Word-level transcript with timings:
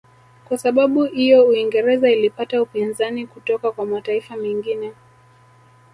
Kwa 0.45 0.57
sababu 0.57 1.05
iyo 1.07 1.45
Uingereza 1.47 2.09
ilipata 2.11 2.61
upinzani 2.61 3.27
kutoka 3.27 3.71
kwa 3.71 3.85
mataifa 3.85 4.35
mengine 4.35 4.93